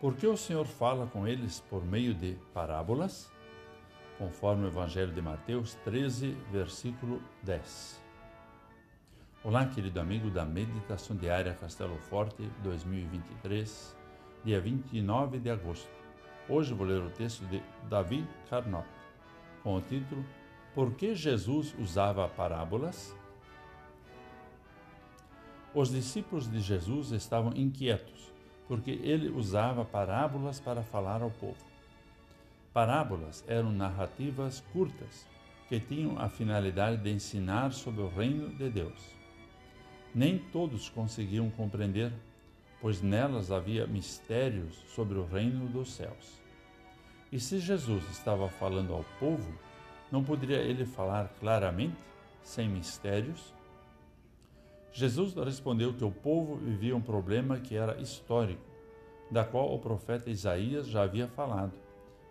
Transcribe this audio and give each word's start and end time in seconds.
Por 0.00 0.14
que 0.14 0.28
o 0.28 0.36
Senhor 0.36 0.64
fala 0.64 1.08
com 1.08 1.26
eles 1.26 1.58
por 1.68 1.84
meio 1.84 2.14
de 2.14 2.36
parábolas? 2.54 3.32
Conforme 4.16 4.64
o 4.64 4.68
Evangelho 4.68 5.12
de 5.12 5.20
Mateus 5.20 5.74
13, 5.84 6.36
versículo 6.52 7.20
10. 7.42 8.00
Olá, 9.42 9.66
querido 9.66 9.98
amigo 9.98 10.30
da 10.30 10.44
Meditação 10.44 11.16
Diária 11.16 11.52
Castelo 11.52 11.98
Forte 11.98 12.48
2023, 12.62 13.96
dia 14.44 14.60
29 14.60 15.40
de 15.40 15.50
agosto. 15.50 15.90
Hoje 16.48 16.72
vou 16.72 16.86
ler 16.86 17.02
o 17.02 17.10
texto 17.10 17.44
de 17.46 17.60
Davi 17.90 18.24
Carnot, 18.48 18.86
com 19.64 19.78
o 19.78 19.80
título 19.80 20.24
Por 20.76 20.92
que 20.92 21.12
Jesus 21.16 21.74
usava 21.76 22.28
parábolas? 22.28 23.16
Os 25.74 25.90
discípulos 25.90 26.48
de 26.48 26.60
Jesus 26.60 27.10
estavam 27.10 27.52
inquietos, 27.56 28.37
porque 28.68 28.90
ele 28.90 29.30
usava 29.30 29.84
parábolas 29.84 30.60
para 30.60 30.82
falar 30.82 31.22
ao 31.22 31.30
povo. 31.30 31.64
Parábolas 32.72 33.42
eram 33.48 33.72
narrativas 33.72 34.62
curtas 34.72 35.26
que 35.68 35.80
tinham 35.80 36.18
a 36.18 36.28
finalidade 36.28 37.02
de 37.02 37.10
ensinar 37.10 37.72
sobre 37.72 38.02
o 38.02 38.08
reino 38.08 38.50
de 38.50 38.70
Deus. 38.70 39.16
Nem 40.14 40.38
todos 40.38 40.88
conseguiam 40.88 41.50
compreender, 41.50 42.12
pois 42.80 43.02
nelas 43.02 43.50
havia 43.50 43.86
mistérios 43.86 44.76
sobre 44.94 45.18
o 45.18 45.26
reino 45.26 45.66
dos 45.66 45.92
céus. 45.92 46.40
E 47.32 47.40
se 47.40 47.58
Jesus 47.58 48.08
estava 48.10 48.48
falando 48.48 48.94
ao 48.94 49.04
povo, 49.18 49.52
não 50.10 50.22
poderia 50.22 50.58
ele 50.58 50.86
falar 50.86 51.28
claramente, 51.40 51.96
sem 52.42 52.68
mistérios? 52.68 53.52
Jesus 54.92 55.34
respondeu 55.34 55.92
que 55.92 56.04
o 56.04 56.10
povo 56.10 56.56
vivia 56.56 56.96
um 56.96 57.00
problema 57.00 57.58
que 57.58 57.74
era 57.74 58.00
histórico, 58.00 58.62
da 59.30 59.44
qual 59.44 59.74
o 59.74 59.78
profeta 59.78 60.30
Isaías 60.30 60.88
já 60.88 61.02
havia 61.02 61.28
falado, 61.28 61.74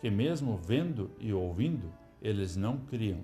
que 0.00 0.10
mesmo 0.10 0.56
vendo 0.56 1.10
e 1.18 1.32
ouvindo, 1.32 1.92
eles 2.20 2.56
não 2.56 2.78
criam. 2.78 3.20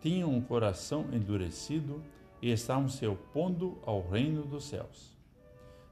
Tinham 0.00 0.30
um 0.34 0.40
coração 0.40 1.06
endurecido 1.12 2.02
e 2.40 2.50
estavam 2.50 2.88
se 2.88 3.06
opondo 3.06 3.78
ao 3.84 4.08
reino 4.08 4.42
dos 4.42 4.64
céus. 4.64 5.14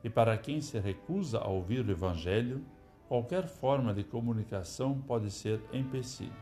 E 0.02 0.08
para 0.08 0.36
quem 0.38 0.60
se 0.60 0.78
recusa 0.78 1.38
a 1.38 1.48
ouvir 1.48 1.84
o 1.84 1.90
Evangelho, 1.90 2.64
qualquer 3.06 3.46
forma 3.46 3.92
de 3.92 4.04
comunicação 4.04 4.98
pode 5.06 5.30
ser 5.30 5.60
empecilho. 5.72 6.32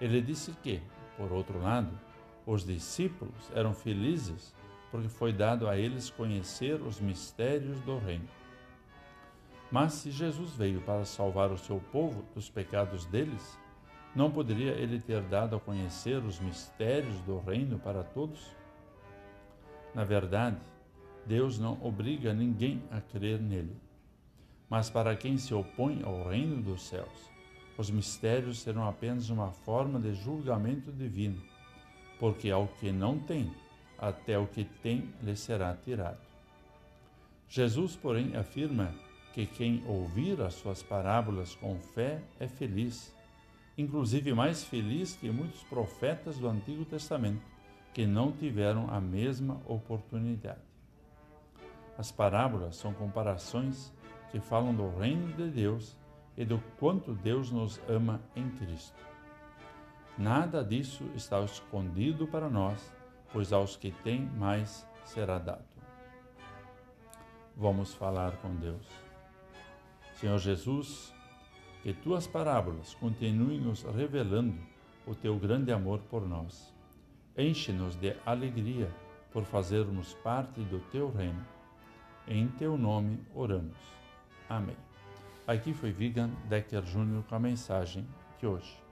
Ele 0.00 0.20
disse 0.20 0.50
que, 0.62 0.82
por 1.16 1.30
outro 1.30 1.60
lado, 1.60 1.96
os 2.46 2.64
discípulos 2.64 3.50
eram 3.54 3.72
felizes 3.72 4.54
porque 4.90 5.08
foi 5.08 5.32
dado 5.32 5.68
a 5.68 5.78
eles 5.78 6.10
conhecer 6.10 6.80
os 6.82 7.00
mistérios 7.00 7.80
do 7.80 7.98
reino. 7.98 8.28
Mas 9.70 9.94
se 9.94 10.10
Jesus 10.10 10.50
veio 10.50 10.82
para 10.82 11.04
salvar 11.06 11.50
o 11.50 11.56
seu 11.56 11.80
povo 11.90 12.22
dos 12.34 12.50
pecados 12.50 13.06
deles, 13.06 13.58
não 14.14 14.30
poderia 14.30 14.72
ele 14.72 15.00
ter 15.00 15.22
dado 15.22 15.56
a 15.56 15.60
conhecer 15.60 16.22
os 16.22 16.38
mistérios 16.38 17.18
do 17.22 17.38
reino 17.38 17.78
para 17.78 18.02
todos? 18.02 18.54
Na 19.94 20.04
verdade, 20.04 20.58
Deus 21.24 21.58
não 21.58 21.78
obriga 21.82 22.34
ninguém 22.34 22.82
a 22.90 23.00
crer 23.00 23.40
nele. 23.40 23.74
Mas 24.68 24.90
para 24.90 25.16
quem 25.16 25.38
se 25.38 25.54
opõe 25.54 26.02
ao 26.02 26.28
reino 26.28 26.60
dos 26.60 26.82
céus, 26.82 27.30
os 27.78 27.90
mistérios 27.90 28.60
serão 28.60 28.86
apenas 28.86 29.30
uma 29.30 29.50
forma 29.50 29.98
de 29.98 30.12
julgamento 30.12 30.92
divino 30.92 31.42
porque 32.22 32.52
ao 32.52 32.68
que 32.68 32.92
não 32.92 33.18
tem, 33.18 33.52
até 33.98 34.38
o 34.38 34.46
que 34.46 34.62
tem 34.62 35.12
lhe 35.20 35.34
será 35.34 35.74
tirado. 35.74 36.20
Jesus, 37.48 37.96
porém, 37.96 38.36
afirma 38.36 38.94
que 39.34 39.44
quem 39.44 39.82
ouvir 39.88 40.40
as 40.40 40.54
suas 40.54 40.84
parábolas 40.84 41.56
com 41.56 41.80
fé 41.80 42.22
é 42.38 42.46
feliz, 42.46 43.12
inclusive 43.76 44.32
mais 44.32 44.62
feliz 44.62 45.16
que 45.16 45.32
muitos 45.32 45.64
profetas 45.64 46.38
do 46.38 46.46
Antigo 46.46 46.84
Testamento 46.84 47.42
que 47.92 48.06
não 48.06 48.30
tiveram 48.30 48.88
a 48.88 49.00
mesma 49.00 49.60
oportunidade. 49.66 50.60
As 51.98 52.12
parábolas 52.12 52.76
são 52.76 52.94
comparações 52.94 53.92
que 54.30 54.38
falam 54.38 54.72
do 54.72 54.96
reino 54.96 55.32
de 55.32 55.50
Deus 55.50 55.96
e 56.36 56.44
do 56.44 56.62
quanto 56.78 57.14
Deus 57.14 57.50
nos 57.50 57.80
ama 57.88 58.20
em 58.36 58.48
Cristo. 58.48 59.11
Nada 60.18 60.62
disso 60.62 61.04
está 61.14 61.40
escondido 61.40 62.26
para 62.26 62.48
nós, 62.48 62.92
pois 63.32 63.52
aos 63.52 63.76
que 63.76 63.90
têm 63.90 64.26
mais 64.36 64.86
será 65.04 65.38
dado. 65.38 65.64
Vamos 67.56 67.94
falar 67.94 68.36
com 68.38 68.54
Deus. 68.56 68.86
Senhor 70.14 70.38
Jesus, 70.38 71.12
que 71.82 71.92
tuas 71.92 72.26
parábolas 72.26 72.94
continuem 72.94 73.60
nos 73.60 73.82
revelando 73.82 74.58
o 75.06 75.14
teu 75.14 75.38
grande 75.38 75.72
amor 75.72 76.00
por 76.10 76.26
nós. 76.26 76.72
Enche-nos 77.36 77.96
de 77.96 78.14
alegria 78.24 78.90
por 79.32 79.44
fazermos 79.44 80.14
parte 80.14 80.60
do 80.60 80.78
teu 80.90 81.10
reino. 81.10 81.44
Em 82.28 82.46
teu 82.48 82.76
nome 82.76 83.18
oramos. 83.34 83.76
Amém. 84.48 84.76
Aqui 85.46 85.74
foi 85.74 85.90
Vigan 85.90 86.30
Decker 86.48 86.84
Júnior 86.84 87.24
com 87.24 87.34
a 87.34 87.40
mensagem 87.40 88.06
de 88.38 88.46
hoje. 88.46 88.82